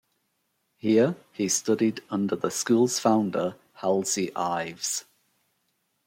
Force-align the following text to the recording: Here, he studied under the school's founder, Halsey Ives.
Here, 0.77 1.15
he 1.31 1.47
studied 1.47 2.01
under 2.09 2.35
the 2.35 2.49
school's 2.49 2.97
founder, 2.97 3.55
Halsey 3.81 4.35
Ives. 4.35 5.05